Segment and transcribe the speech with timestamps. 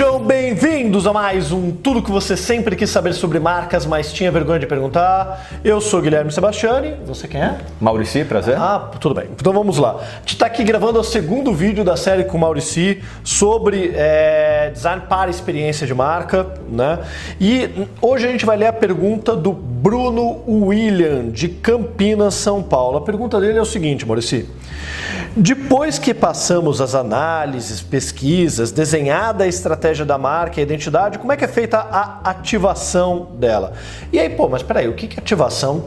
[0.00, 4.32] Sejam bem-vindos a mais um Tudo que você sempre quis saber sobre marcas, mas tinha
[4.32, 5.60] vergonha de perguntar.
[5.62, 6.94] Eu sou Guilherme Sebastiani.
[7.04, 7.58] Você quem é?
[7.78, 8.56] Maurici, prazer.
[8.56, 9.26] Ah, tudo bem.
[9.38, 9.96] Então vamos lá.
[9.96, 14.70] A gente está aqui gravando o segundo vídeo da série com o Maurici sobre é,
[14.72, 17.00] design para experiência de marca, né?
[17.38, 17.68] E
[18.00, 22.96] hoje a gente vai ler a pergunta do Bruno William, de Campinas, São Paulo.
[22.96, 24.48] A pergunta dele é o seguinte, Maurici.
[25.36, 31.32] Depois que passamos as análises, pesquisas, desenhada a estratégia da marca e a identidade, como
[31.32, 33.72] é que é feita a ativação dela?
[34.12, 35.84] E aí, pô, mas peraí, o que é ativação?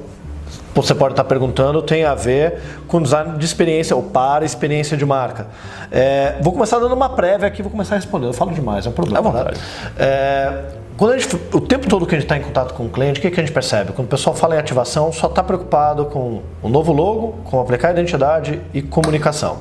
[0.76, 5.06] Você pode estar perguntando, tem a ver com design de experiência ou para experiência de
[5.06, 5.48] marca.
[5.92, 8.30] É, vou começar dando uma prévia aqui, vou começar respondendo.
[8.30, 9.20] Eu falo demais, é um problema.
[9.20, 9.60] É vontade.
[9.98, 10.64] É,
[10.98, 13.20] quando a gente, o tempo todo que a gente está em contato com o cliente,
[13.20, 13.92] o que, que a gente percebe?
[13.94, 17.92] Quando o pessoal fala em ativação, só está preocupado com o novo logo, com aplicar
[17.92, 19.60] identidade e comunicação.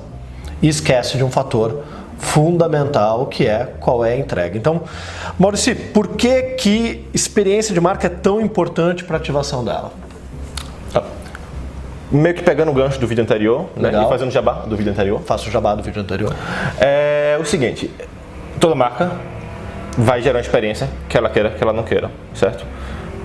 [0.62, 1.84] E esquece de um fator
[2.22, 4.56] fundamental que é qual é a entrega.
[4.56, 4.82] Então,
[5.38, 9.92] Maurício, por que, que experiência de marca é tão importante para a ativação dela?
[12.10, 15.20] Meio que pegando o gancho do vídeo anterior né, e fazendo jabá do vídeo anterior.
[15.22, 16.34] Faço jabá do vídeo anterior.
[16.78, 17.90] É o seguinte,
[18.60, 19.12] toda marca
[19.98, 22.64] vai gerar uma experiência que ela queira, que ela não queira, certo?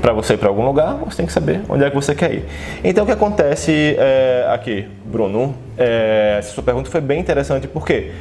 [0.01, 2.33] Para você ir para algum lugar, você tem que saber onde é que você quer
[2.33, 2.45] ir.
[2.83, 8.11] Então, o que acontece é, aqui, Bruno, é, essa sua pergunta foi bem interessante porque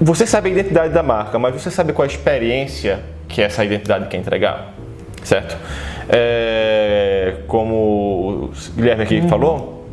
[0.00, 4.06] você sabe a identidade da marca, mas você sabe qual a experiência que essa identidade
[4.06, 4.72] quer entregar,
[5.24, 5.56] certo?
[6.08, 9.88] É, como o Guilherme aqui falou,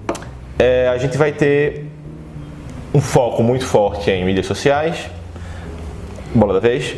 [0.57, 1.89] é, a gente vai ter
[2.93, 5.09] um foco muito forte em mídias sociais,
[6.33, 6.95] bola da vez.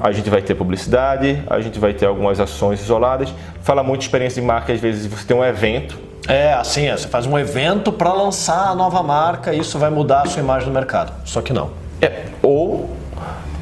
[0.00, 3.32] A gente vai ter publicidade, a gente vai ter algumas ações isoladas.
[3.62, 5.98] Fala muito de experiência de marca, às vezes você tem um evento.
[6.28, 9.90] É, assim, é, você faz um evento para lançar a nova marca e isso vai
[9.90, 11.12] mudar a sua imagem no mercado.
[11.24, 11.83] Só que não.
[12.04, 12.90] É, ou,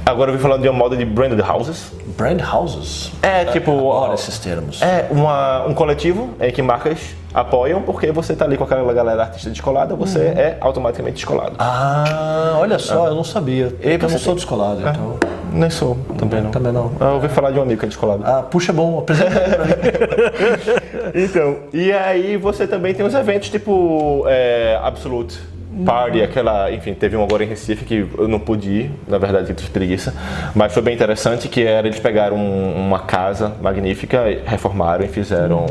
[0.05, 1.93] agora eu vim falando de uma moda de branded houses.
[2.17, 3.13] Brand houses.
[3.23, 3.71] É tipo.
[3.71, 4.83] Adoro esses termos.
[4.83, 9.23] É uma, um coletivo em que marcas apoiam porque você tá ali com aquela galera
[9.23, 11.55] artista descolada, você é automaticamente descolado.
[11.59, 13.75] Ah, olha só, eu não sabia.
[13.81, 15.19] E eu não sou descolado, então.
[15.53, 16.51] Nem sou, também não.
[16.51, 16.93] Também não.
[16.99, 18.23] Ah, Eu ouvi falar de um amigo que é descolado.
[18.25, 20.83] Ah, puxa, é bom, apresenta pra mim.
[21.15, 25.39] Então, e aí você também tem os eventos tipo é, Absolute
[25.87, 29.55] Party, aquela, enfim, teve um agora em Recife que eu não pude ir, na verdade,
[29.55, 30.15] tive preguiça,
[30.55, 35.67] mas foi bem interessante que era eles pegaram um- uma casa magnífica, reformaram e fizeram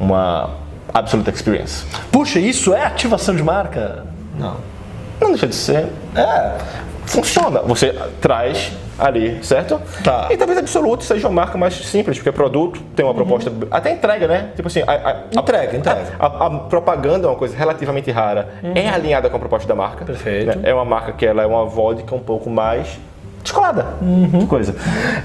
[0.00, 0.50] uma
[0.92, 1.84] Absolute Experience.
[2.10, 4.04] Puxa, isso é ativação de marca?
[4.38, 4.56] Não.
[5.20, 5.86] Não deixa de ser,
[6.16, 6.56] É.
[7.06, 7.60] funciona.
[7.62, 8.72] Você traz
[9.06, 9.80] ali, certo?
[10.04, 10.28] Tá.
[10.30, 13.90] E talvez Absolute seja uma marca mais simples, porque é produto, tem uma proposta, até
[13.92, 14.50] entrega, né?
[14.54, 16.02] Tipo assim, a, a- a- Entrega, entrega.
[16.18, 20.04] A, propaganda é uma coisa relativamente rara, é alinhada com a proposta da marca.
[20.04, 20.46] Perfeito.
[20.46, 20.54] né?
[20.62, 22.98] É uma marca que ela é uma vodka um pouco mais
[23.42, 24.74] descolada, de coisa.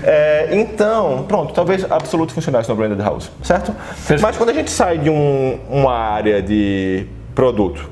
[0.04, 3.76] É, então, pronto, talvez Absolute funcionasse no Branded House, certo?
[4.22, 7.06] Mas quando a gente sai de um- uma área de
[7.36, 7.88] produto,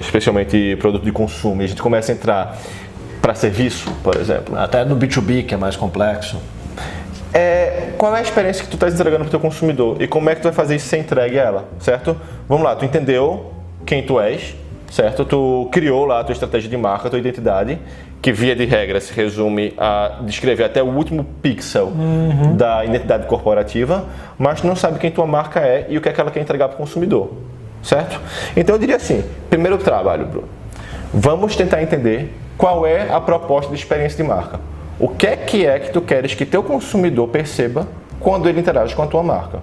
[0.00, 2.58] especialmente produto de consumo, e a gente começa a entrar
[3.30, 6.36] para serviço, por exemplo, Até no B2B, que é mais complexo.
[7.32, 10.28] é, qual é a experiência que tu estás entregando para o teu consumidor e como
[10.28, 12.16] é que tu vai fazer isso ser entregue a ela, certo?
[12.48, 13.52] Vamos lá, tu entendeu
[13.86, 14.56] quem tu és,
[14.90, 15.24] certo?
[15.24, 17.78] Tu criou lá a tua estratégia de marca, a tua identidade,
[18.20, 21.92] que via de regra se resume a descrever até o último pixel
[22.56, 26.12] da identidade corporativa, mas tu não sabe quem tua marca é e o que é
[26.12, 27.32] que ela quer entregar para o consumidor,
[27.80, 28.20] certo?
[28.56, 30.48] Então eu diria assim, primeiro trabalho, Bruno,
[31.14, 34.60] vamos tentar entender qual é a proposta de experiência de marca.
[34.98, 37.88] O que é que é que tu queres que teu consumidor perceba
[38.20, 39.60] quando ele interage com a tua marca?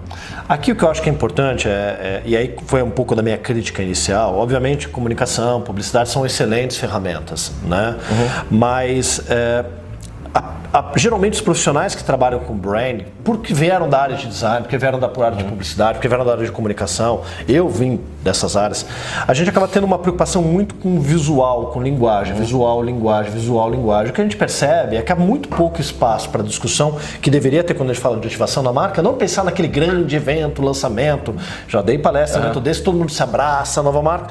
[0.48, 3.14] Aqui o que eu acho que é importante, é, é- e aí foi um pouco
[3.14, 7.94] da minha crítica inicial, obviamente comunicação, publicidade são excelentes ferramentas, né?
[8.50, 9.64] Mas é,
[10.34, 14.62] a- a- geralmente os profissionais que trabalham com brand, porque vieram da área de design,
[14.62, 18.56] porque vieram da área de publicidade, porque vieram da área de comunicação, eu vim dessas
[18.56, 18.84] áreas,
[19.26, 24.10] a gente acaba tendo uma preocupação muito com visual, com linguagem, visual, linguagem, visual, linguagem.
[24.10, 27.64] O que a gente percebe é que há muito pouco espaço para discussão que deveria
[27.64, 31.34] ter quando a gente fala de ativação da marca, não pensar naquele grande evento, lançamento.
[31.66, 34.28] Já dei palestra, evento desse, todo mundo se abraça, nova marca.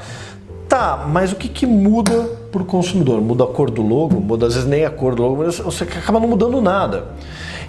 [0.68, 3.20] Tá, mas o que, que muda para o consumidor?
[3.20, 4.20] Muda a cor do logo?
[4.20, 7.06] Muda às vezes nem a cor do logo, mas você acaba não mudando nada.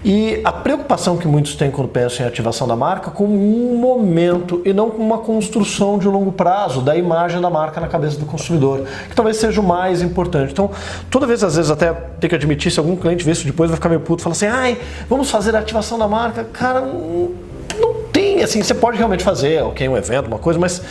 [0.03, 4.61] E a preocupação que muitos têm quando pensam em ativação da marca com um momento
[4.63, 8.25] e não com uma construção de longo prazo da imagem da marca na cabeça do
[8.25, 10.53] consumidor, que talvez seja o mais importante.
[10.53, 10.71] Então,
[11.09, 13.75] toda vez, às vezes, até ter que admitir, se algum cliente vê isso depois, vai
[13.75, 14.77] ficar meio puto, fala assim, ai,
[15.09, 16.45] vamos fazer a ativação da marca.
[16.45, 20.81] Cara, não tem, assim, você pode realmente fazer, ok, um evento, uma coisa, mas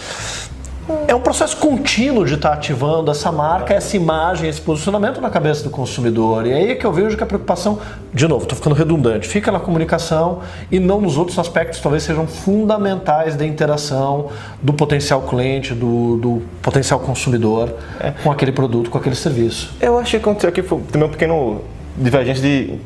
[1.06, 5.62] é um processo contínuo de estar ativando essa marca, essa imagem, esse posicionamento na cabeça
[5.62, 6.46] do consumidor.
[6.46, 7.78] E aí é que eu vejo que a preocupação,
[8.12, 10.40] de novo, estou ficando redundante, fica na comunicação
[10.70, 14.28] e não nos outros aspectos talvez sejam fundamentais da interação
[14.62, 18.12] do potencial cliente, do, do potencial consumidor é.
[18.22, 19.74] com aquele produto, com aquele serviço.
[19.80, 21.60] Eu acho que aconteceu aqui foi também um pequeno
[21.98, 22.78] divergência de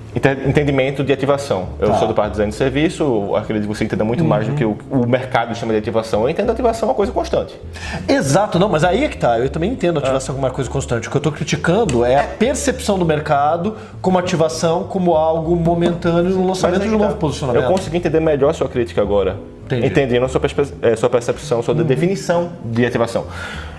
[0.47, 1.69] entendimento de ativação.
[1.79, 1.99] Eu tá.
[1.99, 4.29] sou do parte de design de serviço, acredito que você entenda muito uhum.
[4.29, 6.23] mais do que o, o, mercado chama de ativação.
[6.23, 7.59] Eu entendo ativação uma coisa constante.
[8.09, 9.39] Exato, não, mas aí é que tá.
[9.39, 10.37] Eu também entendo ativação ah.
[10.37, 11.09] como uma coisa constante.
[11.09, 16.31] O que eu estou criticando é a percepção do mercado como ativação, como algo momentâneo
[16.31, 17.05] no lançamento de um tá.
[17.05, 17.65] novo posicionamento.
[17.65, 19.37] Eu consegui entender melhor a sua crítica agora.
[19.67, 19.87] Entendi.
[19.87, 20.41] Entendendo a sua,
[20.83, 21.83] é, sua percepção, sua uhum.
[21.83, 23.27] definição de ativação.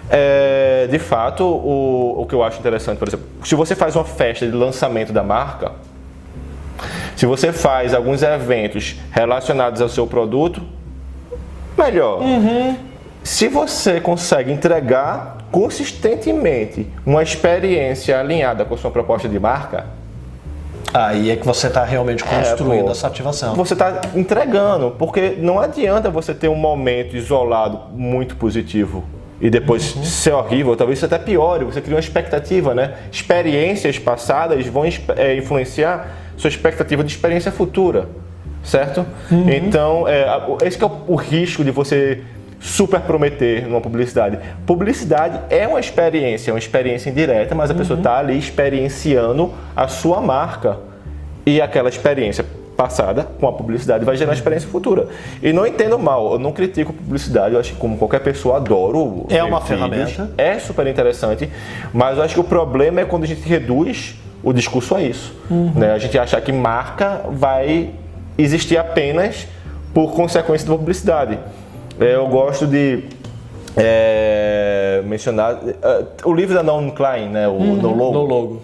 [0.10, 4.06] É, de fato, o, o que eu acho interessante, por exemplo, se você faz uma
[4.06, 5.72] festa de lançamento da marca,
[7.16, 10.62] se você faz alguns eventos relacionados ao seu produto,
[11.78, 12.22] melhor.
[12.22, 12.76] Uhum.
[13.24, 19.86] Se você consegue entregar consistentemente uma experiência alinhada com a sua proposta de marca,
[20.94, 23.56] Aí é que você está realmente é, construindo é, essa ativação.
[23.56, 29.04] Você está entregando, porque não adianta você ter um momento isolado muito positivo
[29.44, 30.04] e depois uhum.
[30.06, 32.94] ser horrível, talvez isso até piore, você cria uma expectativa, né?
[33.12, 34.86] Experiências passadas vão
[35.18, 36.08] é, influenciar
[36.38, 38.08] sua expectativa de experiência futura,
[38.64, 39.06] certo?
[39.30, 39.50] Uhum.
[39.50, 40.26] Então, é,
[40.66, 42.22] esse é o, o risco de você
[42.58, 44.40] super prometer numa publicidade.
[44.66, 47.80] Publicidade é uma experiência, é uma experiência indireta, mas a uhum.
[47.80, 50.80] pessoa está ali experienciando a sua marca
[51.46, 52.46] e aquela experiência
[52.84, 55.08] passada com a publicidade vai gerar experiência futura.
[55.42, 58.58] E não entendo mal, eu não critico a publicidade, eu acho que como qualquer pessoa
[58.58, 59.26] adoro.
[59.30, 60.32] É uma ferramenta.
[60.38, 61.50] É super interessante,
[61.94, 65.34] mas eu acho que o problema é quando a gente reduz o discurso a isso.
[65.50, 65.72] Uhum.
[65.74, 65.94] Né?
[65.94, 67.92] A gente achar que marca vai
[68.38, 69.48] existir apenas
[69.94, 71.40] por consequência da publicidade.
[71.98, 73.06] É, eu gosto de
[73.78, 77.76] é, mencionar uh, o livro da Naomi Klein, né, o uhum.
[77.78, 78.14] No Logo.
[78.14, 78.62] No Logo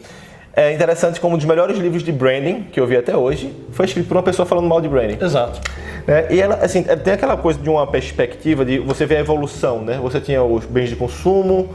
[0.56, 3.86] é interessante como um dos melhores livros de branding que eu vi até hoje foi
[3.86, 5.18] escrito por uma pessoa falando mal de branding.
[5.24, 5.62] Exato.
[6.08, 9.20] É, e ela, assim, é, tem aquela coisa de uma perspectiva de você ver a
[9.20, 10.00] evolução, né?
[10.02, 11.70] Você tinha os bens de consumo,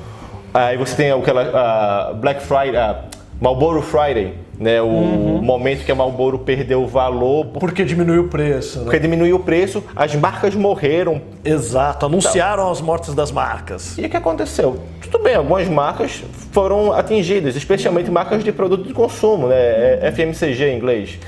[0.52, 3.04] aí você tem aquela Black Friday, a
[3.40, 4.80] Marlboro Friday, né?
[4.80, 5.42] O uhum.
[5.42, 7.46] momento que a Marlboro perdeu o valor.
[7.46, 8.78] Porque diminuiu o preço.
[8.78, 8.84] Né?
[8.84, 11.20] Porque diminuiu o preço, as marcas morreram.
[11.44, 13.98] Exato, anunciaram as mortes das marcas.
[13.98, 14.78] E o que aconteceu?
[15.02, 16.22] Tudo bem, algumas marcas
[16.52, 19.56] foram atingidas, especialmente marcas de produto de consumo, né?
[19.56, 21.18] É FMCG em inglês.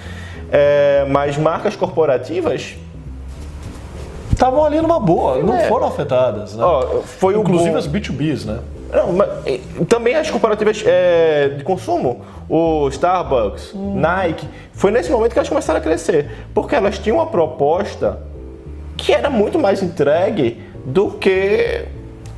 [0.51, 2.77] É, mas marcas corporativas
[4.31, 5.67] estavam ali numa boa, não é.
[5.67, 6.55] foram afetadas.
[6.55, 6.63] Né?
[6.63, 8.61] Ó, foi Inclusive as B2Bs, né?
[8.97, 9.29] Não, mas,
[9.91, 14.01] também as corporativas é, de consumo, o Starbucks, hum.
[14.01, 18.19] Nike, foi nesse momento que elas começaram a crescer, porque elas tinham uma proposta
[18.97, 21.85] que era muito mais entregue do que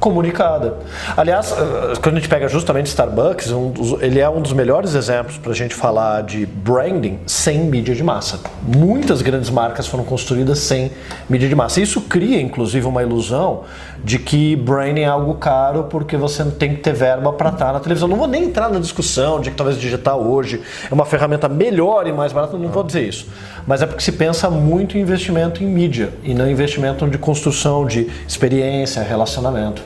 [0.01, 0.79] comunicada.
[1.17, 4.95] Aliás, eh, quando a gente pega justamente Starbucks, um dos, ele é um dos melhores
[4.95, 8.41] exemplos para a gente falar de branding sem mídia de massa.
[8.63, 10.93] Muitas grandes marcas foram construídas sem
[11.29, 11.81] mídia de massa.
[11.81, 13.65] Isso cria, inclusive, uma ilusão
[14.03, 17.81] de que branding é algo caro porque você tem que ter verba para estar na
[17.81, 18.09] televisão.
[18.09, 22.07] Não vou nem entrar na discussão de que talvez digital hoje é uma ferramenta melhor
[22.07, 23.27] e mais barata, não vou dizer isso.
[23.67, 27.87] Mas é porque se pensa muito em investimento em mídia e não investimento de construção
[27.87, 29.83] de experiência, relacionamento.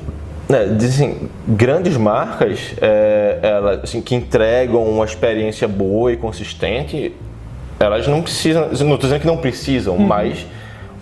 [0.50, 7.14] É, dizem, grandes marcas é, elas, assim, que entregam uma experiência boa e consistente,
[7.80, 10.06] elas não precisam, não estou dizendo que não precisam, uhum.
[10.06, 10.46] mas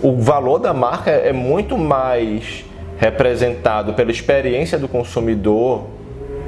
[0.00, 2.64] o valor da marca é muito mais
[3.00, 5.86] representado pela experiência do consumidor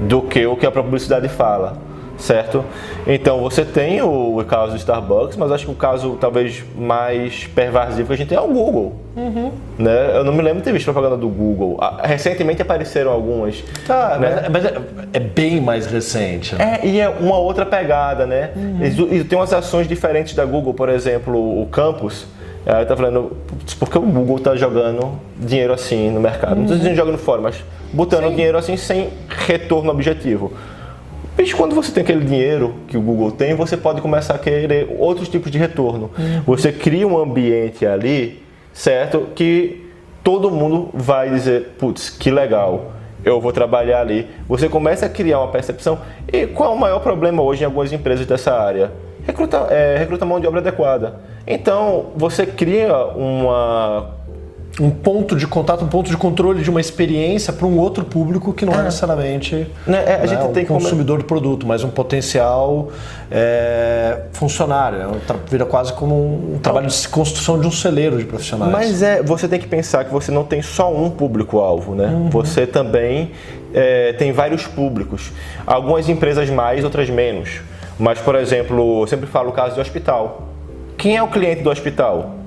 [0.01, 1.79] do que o que a publicidade fala,
[2.19, 2.63] certo?
[3.07, 8.09] Então você tem o, caso do Starbucks, mas acho que o caso talvez mais pervasivo
[8.09, 8.97] que a gente tem é o Google.
[9.17, 9.51] Uhum.
[9.79, 10.19] Né?
[10.19, 11.79] Eu não me lembro de ter visto propaganda do Google.
[11.81, 13.65] Ah, recentemente apareceram algumas.
[13.87, 14.47] Tá, né?
[14.51, 14.75] mas, mas é,
[15.15, 16.55] é, bem mais recente.
[16.55, 16.81] Né?
[16.83, 18.51] É, e é uma outra pegada, né?
[18.55, 19.11] Uhum.
[19.11, 22.27] E, e tem umas ações diferentes da Google, por exemplo, o Campus
[22.65, 23.37] Aí tá falando,
[23.79, 26.55] por que o Google tá jogando dinheiro assim no mercado?
[26.55, 27.57] Não estou dizendo jogando fora, mas
[27.93, 28.35] botando Sim.
[28.37, 30.53] dinheiro assim sem retorno objetivo.
[31.37, 34.95] Mas quando você tem aquele dinheiro que o Google tem, você pode começar a querer
[34.99, 36.11] outros tipos de retorno.
[36.17, 36.43] Uhum.
[36.47, 38.43] Você cria um ambiente ali,
[38.73, 39.29] certo?
[39.35, 39.91] Que
[40.23, 42.93] todo mundo vai dizer, putz, que legal,
[43.25, 44.29] eu vou trabalhar ali.
[44.49, 45.99] Você começa a criar uma percepção.
[46.33, 48.93] E qual é o maior problema hoje em algumas empresas dessa área?
[49.27, 51.21] Recruta, é, recruta mão de obra adequada.
[51.47, 54.23] Então, você cria uma
[54.81, 58.53] um ponto de contato, um ponto de controle de uma experiência para um outro público
[58.55, 61.67] que não é, necessariamente Né, é, a né, gente um tem como- consumidor do produto,
[61.67, 62.89] mas um potencial
[63.31, 65.01] é, funcionário.
[65.03, 68.73] É um vira quase como um trabalho de construção de um celeiro de profissionais.
[68.73, 72.07] Mas é, você tem que pensar que você não tem só um público-alvo, né?
[72.07, 72.31] Uhum.
[72.31, 73.33] Você também
[73.75, 75.33] é, tem vários públicos.
[75.67, 77.61] Algumas empresas mais, outras menos.
[77.99, 80.49] Mas, por exemplo, eu sempre falo o caso do hospital.
[80.97, 82.42] Quem é o cliente do hospital?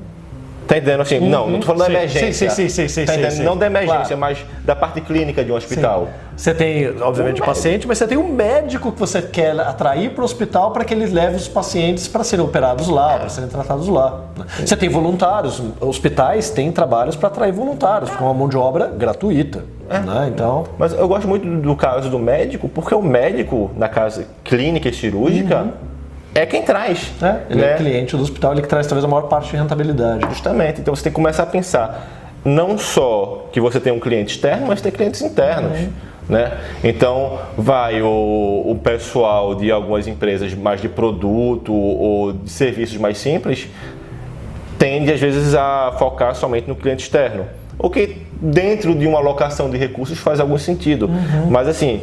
[0.67, 1.19] Tá entendendo assim?
[1.19, 2.49] Não, não tô falando da Sim, emergência.
[2.49, 3.43] sim, sim, sim, sim, Tá sim, sim.
[3.43, 4.19] Não da emergência, Claro.
[4.19, 6.07] mas da parte clínica de um hospital.
[6.35, 10.09] Você tem, obviamente, Um o paciente, mas você tem um médico que você quer atrair
[10.11, 13.49] para o hospital para que ele leve os pacientes para serem operados lá, para serem
[13.49, 14.21] tratados lá.
[14.59, 19.63] Você tem voluntários, hospitais têm trabalhos para atrair voluntários, com uma mão de obra gratuita.
[19.87, 20.31] Né?
[20.33, 24.89] Então, Mas eu gosto muito do caso do médico, porque o médico, na casa clínica
[24.89, 25.67] e cirúrgica,
[26.35, 27.13] é quem traz.
[27.19, 27.43] né?
[27.49, 27.73] ele né?
[27.73, 30.27] é cliente do hospital, ele que traz talvez a maior parte de rentabilidade.
[30.29, 30.81] Justamente.
[30.81, 34.67] Então você tem que começar a pensar não só que você tem um cliente externo,
[34.67, 35.79] mas tem clientes internos.
[36.29, 36.51] Né?
[36.83, 38.07] Então vai o,
[38.67, 43.67] o pessoal de algumas empresas mais de produto ou de serviços mais simples
[44.77, 47.45] tende às vezes a focar somente no cliente externo.
[47.79, 51.09] O que dentro de uma alocação de recursos faz algum sentido.
[51.49, 52.01] Mas assim,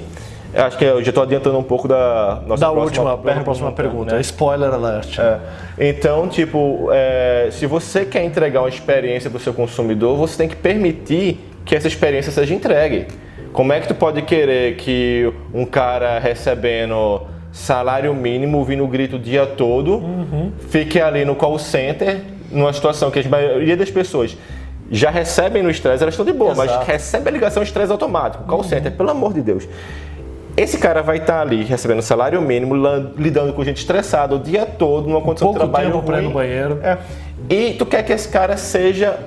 [0.55, 3.73] acho que eu já estou adiantando um pouco da nossa Da próxima, última, próxima próxima
[3.73, 4.21] pergunta, né?
[4.21, 5.19] spoiler alert.
[5.19, 5.39] É.
[5.79, 10.49] Então, tipo, é, se você quer entregar uma experiência para o seu consumidor, você tem
[10.49, 13.07] que permitir que essa experiência seja entregue.
[13.53, 19.19] Como é que tu pode querer que um cara recebendo salário mínimo, vindo grito o
[19.19, 20.03] dia todo,
[20.71, 24.37] fique ali no call center, numa situação que a maioria das pessoas
[24.91, 26.79] já recebem no estresse, elas estão de boa, Exato.
[26.79, 29.67] mas recebe a ligação estresse automático, call center, pelo amor de Deus.
[30.57, 32.75] Esse cara vai estar ali recebendo salário mínimo,
[33.17, 36.21] lidando com gente estressada o dia todo, numa condição Pouco de trabalho tempo para ir
[36.21, 36.29] ruim.
[36.29, 36.79] no banheiro.
[36.83, 36.99] É.
[37.49, 39.19] E tu quer que esse cara seja.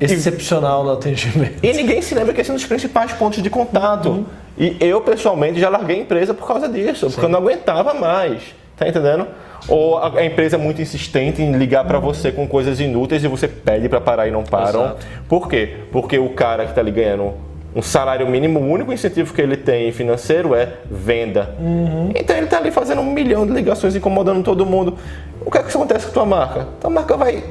[0.00, 1.58] Excepcional no atendimento.
[1.62, 4.08] E ninguém se lembra que esse é um dos principais pontos de contato.
[4.08, 4.24] Uhum.
[4.56, 8.42] E eu, pessoalmente, já larguei a empresa por causa disso, porque eu não aguentava mais.
[8.76, 9.26] Tá entendendo?
[9.68, 13.46] Ou a, empresa é muito insistente em ligar pra você com coisas inúteis e você
[13.46, 14.84] pede pra parar e não param.
[14.84, 15.06] Exato.
[15.28, 15.76] Por quê?
[15.92, 17.34] Porque o cara que tá ali ganhando
[17.74, 21.54] um salário mínimo, o único incentivo que ele tem financeiro é venda.
[21.58, 22.12] Uhum.
[22.14, 24.96] Então ele tá ali fazendo um milhão de ligações, incomodando todo mundo.
[25.44, 26.68] O que é que acontece com a tua marca?
[26.80, 27.44] Tua marca vai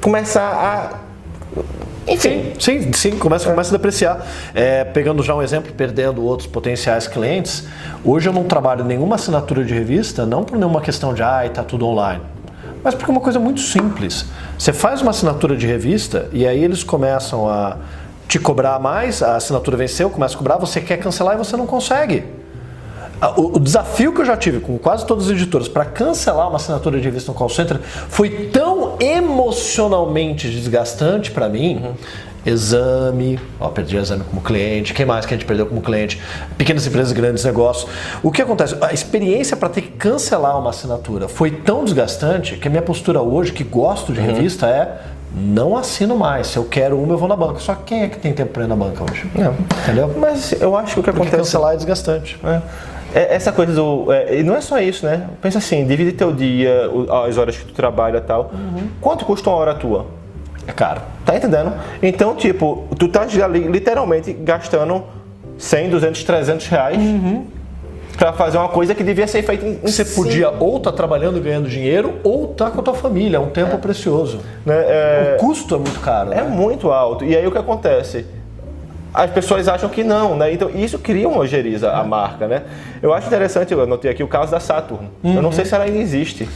[0.00, 1.10] começar a.
[2.06, 4.26] Enfim, Sim, sim, começa, começa a depreciar.
[4.54, 7.66] É, pegando já um exemplo, perdendo outros potenciais clientes,
[8.04, 11.62] hoje eu não trabalho nenhuma assinatura de revista, não por nenhuma questão de, ai, tá
[11.62, 12.22] tudo online.
[12.82, 14.26] Mas porque é uma coisa muito simples.
[14.58, 17.76] Você faz uma assinatura de revista e aí eles começam a
[18.30, 21.66] te cobrar mais, a assinatura venceu, começa a cobrar, você quer cancelar e você não
[21.66, 22.22] consegue.
[23.36, 26.98] O, desafio que eu já tive com quase todos os editores para cancelar uma assinatura
[26.98, 31.84] de revista no call center foi tão emocionalmente desgastante para mim.
[32.46, 36.18] Exame, ó, perdi exame como cliente, quem mais que a gente perdeu como cliente?
[36.56, 37.90] Pequenas empresas, grandes negócios.
[38.22, 38.74] O que acontece?
[38.80, 43.20] A experiência para ter que cancelar uma assinatura foi tão desgastante que a minha postura
[43.20, 44.98] hoje, que gosto de revista, é
[45.34, 46.48] não assino mais.
[46.48, 47.58] Se eu quero uma, eu vou na banca.
[47.60, 49.30] Só que quem é que tem tempo para ir na banca hoje?
[49.34, 49.54] Não.
[49.82, 50.12] Entendeu?
[50.18, 51.36] Mas eu acho que o que Porque acontece.
[51.36, 52.38] cancelar é desgastante.
[52.44, 52.60] É.
[53.12, 54.12] É, Essa coisa do.
[54.12, 55.26] é, e não é só isso, né?
[55.42, 56.88] Pensa assim, divide teu dia,
[57.26, 58.52] as horas que tu trabalha e tal.
[59.00, 60.06] Quanto custa uma hora tua?
[60.66, 61.00] É caro.
[61.24, 61.72] Tá entendendo?
[62.02, 65.02] Então, tipo, tu tá já li- literalmente gastando
[65.58, 66.98] 100, 200, 300 reais
[68.16, 71.38] pra fazer uma coisa que devia ser feita em, em Você podia ou estar trabalhando
[71.38, 74.40] e ganhando dinheiro, ou estar com a tua família, é um tempo precioso.
[74.64, 74.74] né?
[74.76, 76.32] É, O custo é muito caro.
[76.32, 76.42] é né?
[76.42, 77.24] muito alto.
[77.24, 78.24] E aí o que acontece?
[79.12, 80.52] As pessoas acham que não, né?
[80.52, 82.62] Então isso cria uma ojeriza à marca, né?
[83.02, 85.08] Eu acho interessante, eu anotei aqui o caso da Saturn.
[85.24, 86.48] Eu não sei se ela ainda existe.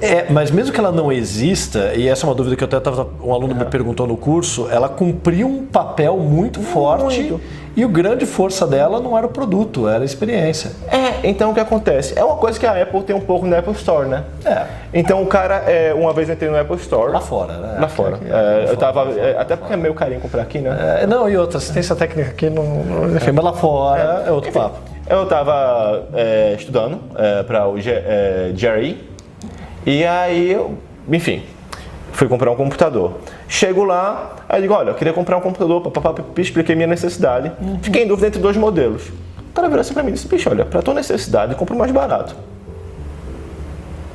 [0.00, 2.78] É, mas mesmo que ela não exista, e essa é uma dúvida que eu até
[2.78, 7.40] tava, um aluno me perguntou no curso, ela cumpriu um papel muito forte Muito.
[7.74, 10.72] e o grande força dela não era o produto, era a experiência.
[10.88, 12.12] É, então o que acontece?
[12.16, 14.24] É uma coisa que a Apple tem um pouco no Apple Store, né?
[14.44, 14.66] É.
[14.92, 17.10] Então o cara, é, uma vez eu entrei no Apple Store.
[17.10, 17.78] Lá fora, né?
[17.80, 18.16] Lá fora.
[18.16, 19.10] Aqui, É, eu tava.
[19.18, 21.00] é, até porque é meio carinho comprar aqui, né?
[21.02, 24.52] É, não, e outra, assistência técnica aqui, não, não, enfim, mas lá fora é, outro
[24.52, 24.78] papo.
[25.08, 28.52] Eu tava é, estudando é, para o G- é,
[29.84, 30.74] e aí eu,
[31.10, 31.42] enfim,
[32.12, 33.12] fui comprar um computador.
[33.48, 37.52] Chego lá, aí digo, olha, eu queria comprar um computador, papapá, expliquei minha necessidade.
[37.82, 39.08] Fiquei em dúvida entre dois modelos.
[39.08, 41.78] O cara virou assim pra mim e disse, bicho, olha, pra tua necessidade, compra o
[41.78, 42.34] mais barato.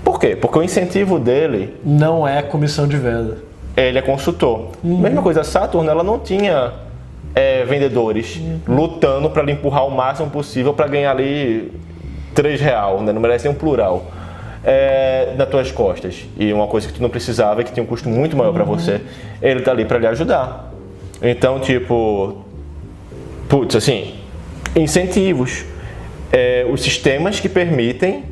[0.03, 0.35] Por quê?
[0.35, 3.37] Porque o incentivo dele Não é comissão de venda.
[3.77, 4.69] ele é consultor.
[4.83, 6.73] Mesma coisa, a Saturn ela não tinha
[7.33, 11.71] é, vendedores lutando para empurrar o máximo possível para ganhar ali
[12.33, 13.11] 3 real, né?
[13.13, 14.11] não merece um plural.
[14.63, 16.27] É, nas tuas costas.
[16.37, 19.01] E uma coisa que tu não precisava que tinha um custo muito maior para você,
[19.41, 20.71] ele tá ali para lhe ajudar.
[21.19, 22.45] Então, tipo,
[23.49, 24.13] putz, assim,
[24.75, 25.65] incentivos,
[26.31, 28.23] é, os sistemas que permitem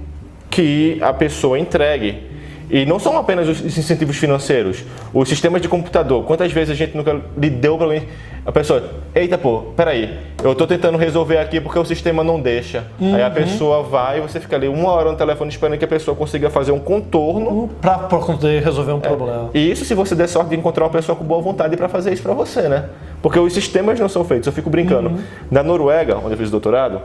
[0.50, 2.29] que a pessoa entregue.
[2.70, 4.84] E não são apenas os incentivos financeiros,
[5.14, 6.24] os sistemas de computador.
[6.24, 8.08] Quantas vezes a gente nunca lhe deu para alguém,
[8.46, 8.84] a pessoa,
[9.14, 12.86] eita pô, peraí, eu estou tentando resolver aqui porque o sistema não deixa.
[13.00, 13.16] Uhum.
[13.16, 15.88] Aí a pessoa vai e você fica ali uma hora no telefone esperando que a
[15.88, 17.70] pessoa consiga fazer um contorno.
[17.82, 19.02] Para poder resolver um é.
[19.02, 19.50] problema.
[19.54, 22.14] E isso se você der sorte de encontrar uma pessoa com boa vontade para fazer
[22.14, 22.86] isso para você, né?
[23.22, 25.10] Porque os sistemas não são feitos, eu fico brincando.
[25.10, 25.20] Uhum.
[25.52, 27.02] Na Noruega, onde eu fiz doutorado,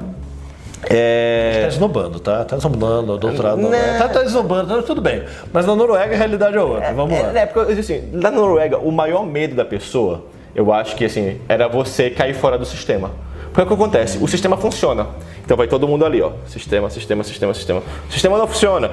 [0.90, 1.62] é...
[1.62, 2.44] Tá esnobando, tá?
[2.44, 3.60] Tá esnobando, doutorado.
[3.60, 3.70] Não.
[3.70, 3.96] Né?
[3.98, 5.22] Tá, tá esnobando, tá tudo bem.
[5.52, 6.92] Mas na Noruega a realidade é outra.
[6.92, 7.40] Vamos é, lá.
[7.40, 10.24] É, porque, assim, na Noruega, o maior medo da pessoa,
[10.54, 13.10] eu acho que assim, era você cair fora do sistema.
[13.52, 14.18] Porque o que acontece?
[14.18, 15.06] O sistema funciona.
[15.44, 16.32] Então vai todo mundo ali, ó.
[16.46, 17.82] Sistema, sistema, sistema, sistema.
[18.08, 18.90] O sistema não funciona.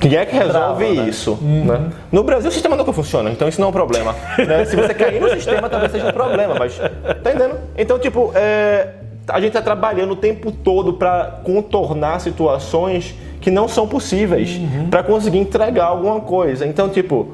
[0.00, 1.08] Quem é que resolve Bravo, né?
[1.08, 1.38] isso?
[1.42, 1.64] Uhum.
[1.66, 1.90] Né?
[2.10, 4.16] No Brasil o sistema nunca funciona, então isso não é um problema.
[4.38, 4.64] né?
[4.64, 6.78] Se você cair no sistema, talvez seja um problema, mas.
[6.78, 7.58] Tá entendendo?
[7.76, 8.88] Então, tipo, é,
[9.30, 14.88] a gente está trabalhando o tempo todo para contornar situações que não são possíveis uhum.
[14.90, 16.66] para conseguir entregar alguma coisa.
[16.66, 17.28] Então, tipo,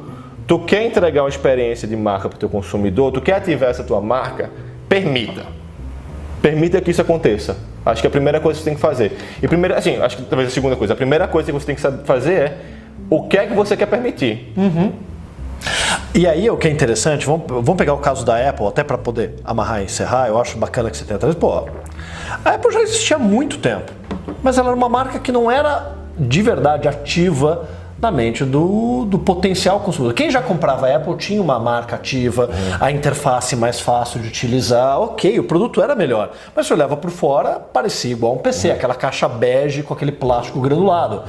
[0.47, 3.83] tu quer entregar uma experiência de marca para o teu consumidor, tu quer ativar essa
[3.83, 4.51] tua marca,
[4.89, 5.45] permita.
[6.41, 7.57] Permita que isso aconteça.
[7.85, 9.13] Acho que é a primeira coisa que você tem que fazer.
[9.43, 10.93] E primeira, assim, acho que talvez a segunda coisa.
[10.93, 12.59] A primeira coisa que você tem que fazer é
[13.09, 14.53] o que é que você quer permitir.
[14.57, 14.93] Uhum.
[16.15, 18.97] E aí, o que é interessante, vamos, vamos pegar o caso da Apple, até para
[18.97, 21.39] poder amarrar e encerrar, eu acho bacana que você tenha trazido.
[21.39, 21.69] Pô,
[22.45, 23.93] a Apple já existia há muito tempo,
[24.43, 27.69] mas ela era uma marca que não era de verdade ativa
[28.01, 30.15] na mente do, do potencial consumidor.
[30.15, 32.77] Quem já comprava Apple tinha uma marca ativa, uhum.
[32.79, 37.11] a interface mais fácil de utilizar, ok, o produto era melhor, mas se olhava por
[37.11, 38.75] fora, parecia igual um PC, uhum.
[38.75, 41.23] aquela caixa bege com aquele plástico granulado.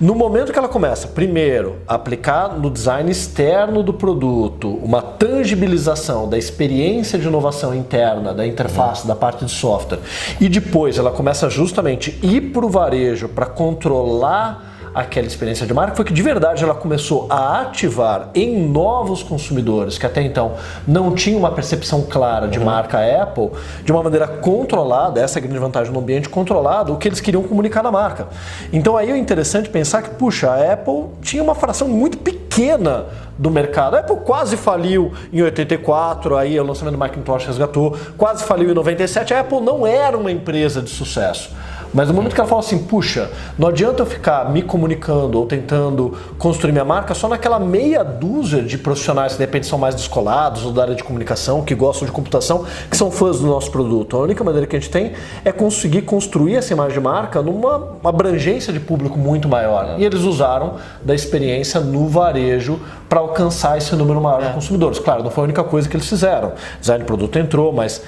[0.00, 6.28] No momento que ela começa, primeiro, a aplicar no design externo do produto uma tangibilização
[6.28, 9.08] da experiência de inovação interna, da interface, uhum.
[9.08, 9.98] da parte de software,
[10.40, 15.94] e depois ela começa justamente ir para o varejo para controlar aquela experiência de marca
[15.96, 20.54] foi que de verdade ela começou a ativar em novos consumidores que até então
[20.86, 22.64] não tinham uma percepção clara de uhum.
[22.64, 23.50] marca Apple,
[23.84, 27.20] de uma maneira controlada, essa é a grande vantagem no ambiente controlado, o que eles
[27.20, 28.28] queriam comunicar na marca.
[28.72, 33.06] Então aí é interessante pensar que, puxa, a Apple tinha uma fração muito pequena
[33.38, 33.96] do mercado.
[33.96, 38.74] A Apple quase faliu em 84, aí o lançamento do Macintosh resgatou, quase faliu em
[38.74, 39.34] 97.
[39.34, 41.50] A Apple não era uma empresa de sucesso.
[41.92, 45.46] Mas no momento que ela fala assim, puxa, não adianta eu ficar me comunicando ou
[45.46, 49.94] tentando construir minha marca só naquela meia dúzia de profissionais que de repente são mais
[49.94, 53.70] descolados ou da área de comunicação, que gostam de computação, que são fãs do nosso
[53.70, 54.16] produto.
[54.16, 55.12] A única maneira que a gente tem
[55.44, 59.96] é conseguir construir essa imagem de marca numa abrangência de público muito maior.
[59.98, 64.52] E eles usaram da experiência no varejo para alcançar esse número maior de é.
[64.52, 64.98] consumidores.
[64.98, 66.52] Claro, não foi a única coisa que eles fizeram.
[66.80, 68.02] Design de produto entrou, mas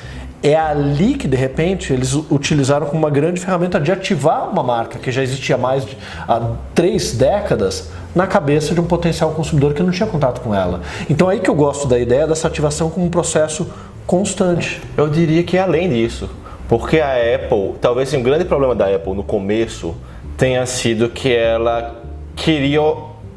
[0.45, 4.99] é ali que de repente eles utilizaram como uma grande ferramenta de ativar uma marca
[4.99, 5.97] que já existia há mais de
[6.29, 10.83] há três décadas na cabeça de um potencial consumidor que não tinha contato com ela.
[11.09, 13.67] Então é aí que eu gosto da ideia dessa ativação como um processo
[14.07, 14.83] constante.
[14.99, 16.29] Eu diria que é além disso,
[16.69, 19.97] porque a Apple, talvez assim, um grande problema da Apple no começo
[20.37, 22.03] tenha sido que ela
[22.37, 22.83] queria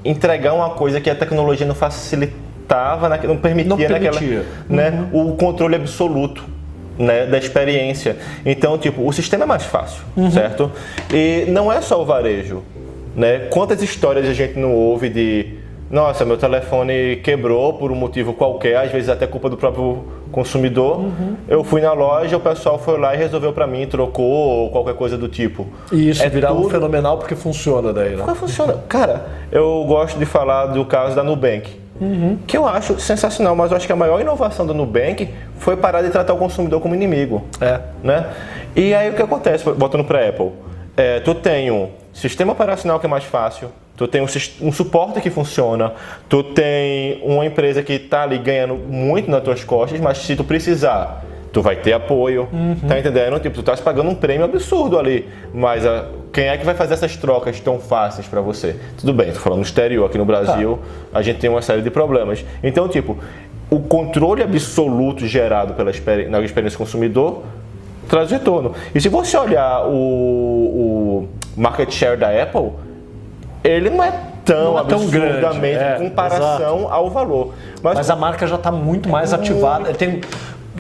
[0.04, 4.12] entregar uma coisa que a tecnologia não facilitava, não permitia, não permitia.
[4.12, 5.32] naquela, né, uhum.
[5.32, 6.57] o controle absoluto
[6.98, 8.18] né, da experiência.
[8.46, 10.32] Então, tipo, o sistema é mais fácil, uhum.
[10.32, 10.72] certo?
[11.14, 12.64] E não é só o varejo,
[13.16, 13.48] né?
[13.50, 15.58] Quantas histórias a gente não ouve de
[15.90, 21.00] nossa, meu telefone quebrou por um motivo qualquer, às vezes até culpa do próprio consumidor.
[21.00, 21.36] Uhum.
[21.48, 24.96] Eu fui na loja, o pessoal foi lá e resolveu para mim, trocou ou qualquer
[24.96, 25.66] coisa do tipo.
[25.92, 26.68] E isso é virar tudo...
[26.68, 28.24] um fenomenal porque funciona daí, né?
[28.24, 28.74] Porque funciona.
[28.90, 31.87] Cara, eu gosto de falar do caso da Nubank.
[32.00, 32.38] Uhum.
[32.46, 36.02] Que eu acho sensacional, mas eu acho que a maior inovação do Nubank foi parar
[36.02, 37.46] de tratar o consumidor como inimigo.
[37.60, 37.80] É.
[38.04, 38.26] Né?
[38.76, 40.52] E aí o que acontece, voltando para Apple?
[40.96, 44.28] É, tu tem um sistema operacional que é mais fácil, tu tem um,
[44.62, 45.94] um, suporte que funciona,
[46.30, 50.44] tu tem uma empresa que está ali ganhando muito nas tuas costas, mas se tu
[50.44, 52.76] precisar, tu vai ter apoio, uhum.
[52.88, 53.40] tá entendendo?
[53.40, 56.94] Tipo, tu estás pagando um prêmio absurdo ali, mas a, quem é que vai fazer
[56.94, 58.76] essas trocas tão fáceis para você?
[58.98, 60.80] Tudo bem, tô falando no exterior, aqui no Brasil
[61.12, 61.20] tá.
[61.20, 62.46] a gente tem uma série de problemas.
[62.64, 63.18] Então, tipo,
[63.70, 67.44] o controle absoluto gerado pela experiência, na experiência consumidor
[68.08, 68.74] traz retorno.
[68.96, 72.72] E se você olhar o, o market share da Apple,
[73.64, 74.12] ele não é
[74.46, 76.94] tão não é tão grande é, em comparação exato.
[76.94, 77.54] ao valor.
[77.84, 79.94] Mas, Mas a marca já está muito mais ativada.
[79.94, 80.22] Tem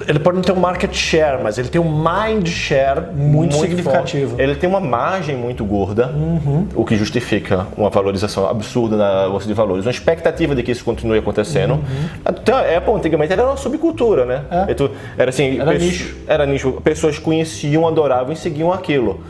[0.07, 3.55] ele pode não ter um market share, mas ele tem um mind share muito, muito
[3.57, 4.29] significativo.
[4.31, 4.43] Forte.
[4.43, 6.67] Ele tem uma margem muito gorda, uhum.
[6.75, 9.85] o que justifica uma valorização absurda na bolsa de valores.
[9.85, 11.73] Uma expectativa de que isso continue acontecendo.
[11.73, 12.09] Uhum.
[12.23, 14.43] Até a Apple antigamente era uma subcultura, né?
[14.51, 14.75] É.
[15.17, 16.15] Era assim, era nicho.
[16.27, 16.71] Era nicho.
[16.83, 19.21] Pessoas conheciam, adoravam e seguiam aquilo.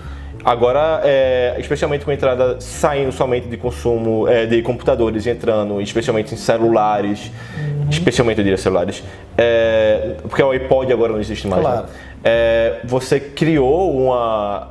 [0.48, 5.82] Agora, é, especialmente com a entrada saindo somente de consumo é, de computadores e entrando
[5.82, 7.90] especialmente em celulares, uhum.
[7.90, 9.04] especialmente eu diria celulares,
[9.38, 11.62] é, porque o iPod agora não existe mais.
[11.62, 11.70] Né?
[11.70, 11.88] Claro.
[11.88, 12.80] Né?
[12.86, 14.70] você criou uma,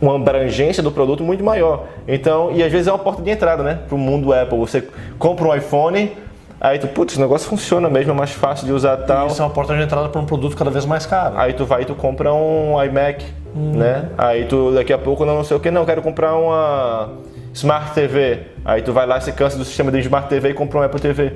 [0.00, 1.84] uma abrangência do produto muito maior.
[2.08, 4.58] Então, e às vezes é uma porta de entrada, né, para o mundo Apple.
[4.60, 4.88] Você
[5.18, 6.10] compra um iPhone,
[6.60, 9.28] Aí tu, putz, o negócio funciona mesmo, é mais fácil de usar tal.
[9.28, 11.38] Isso é uma porta de entrada para um produto cada vez mais caro.
[11.38, 13.72] Aí tu vai e tu compra um iMac, hum.
[13.76, 14.08] né?
[14.16, 17.10] Aí tu daqui a pouco não, não sei o que, não, quero comprar uma
[17.54, 18.40] Smart TV.
[18.64, 21.00] Aí tu vai lá, se cansa do sistema de Smart TV e compra um Apple
[21.00, 21.32] TV.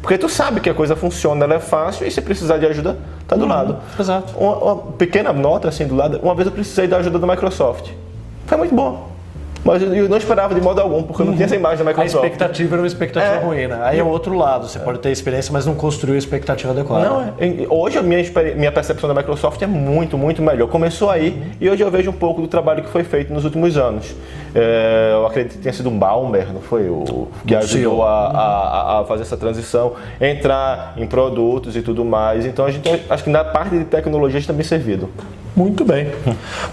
[0.00, 2.96] Porque tu sabe que a coisa funciona, ela é fácil e se precisar de ajuda,
[3.26, 3.48] tá do uhum.
[3.48, 3.76] lado.
[3.98, 4.32] Exato.
[4.38, 7.90] Uma, uma, pequena nota assim do lado, uma vez eu precisei da ajuda da Microsoft.
[8.46, 9.17] Foi muito bom.
[9.64, 12.24] Mas eu não esperava de modo algum, porque eu não tinha essa imagem da Microsoft.
[12.24, 13.38] A expectativa era uma expectativa é.
[13.38, 13.78] ruim, né?
[13.82, 14.80] Aí é o outro lado, você é.
[14.80, 17.08] pode ter experiência, mas não construiu a expectativa adequada.
[17.08, 17.34] Não, é.
[17.68, 18.22] hoje a minha,
[18.56, 20.68] minha percepção da Microsoft é muito, muito melhor.
[20.68, 21.50] Começou aí uhum.
[21.60, 24.14] e hoje eu vejo um pouco do trabalho que foi feito nos últimos anos.
[24.54, 26.88] É, eu acredito que tenha sido um Balmer, não foi?
[26.88, 32.46] O que ajudou a, a, a, fazer essa transição, entrar em produtos e tudo mais.
[32.46, 35.08] Então a gente acho que na parte de tecnologia a gente está bem servido.
[35.58, 36.06] Muito bem.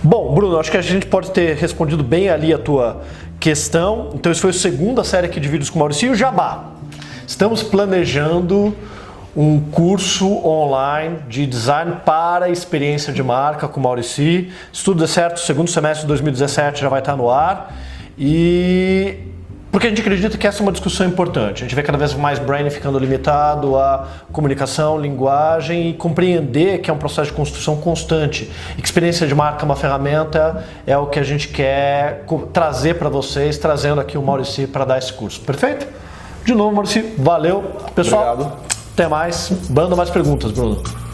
[0.04, 3.02] Bom, Bruno, acho que a gente pode ter respondido bem ali a tua
[3.40, 4.12] questão.
[4.14, 6.06] Então, isso foi a segunda série aqui de vídeos com o Maurício.
[6.08, 6.66] E o Jabá.
[7.26, 8.76] Estamos planejando
[9.36, 14.52] um curso online de design para experiência de marca com o Maurício.
[14.72, 17.76] Se tudo der certo, segundo semestre de 2017 já vai estar no ar.
[18.16, 19.18] E
[19.76, 21.62] porque a gente acredita que essa é uma discussão importante.
[21.62, 26.90] A gente vê cada vez mais branding ficando limitado a comunicação, linguagem e compreender que
[26.90, 28.50] é um processo de construção constante.
[28.82, 33.58] Experiência de marca é uma ferramenta, é o que a gente quer trazer para vocês,
[33.58, 35.42] trazendo aqui o Maurici para dar esse curso.
[35.42, 35.86] Perfeito?
[36.46, 37.76] De novo, Maurici, valeu.
[37.94, 38.58] Pessoal, Obrigado.
[38.94, 39.52] até mais.
[39.70, 41.05] Banda mais perguntas, Bruno.